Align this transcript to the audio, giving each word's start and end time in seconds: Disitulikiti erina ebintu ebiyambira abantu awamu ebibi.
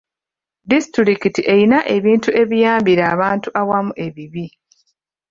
Disitulikiti 0.71 1.41
erina 1.51 1.79
ebintu 1.95 2.29
ebiyambira 2.41 3.03
abantu 3.13 3.47
awamu 3.61 3.91
ebibi. 4.05 4.45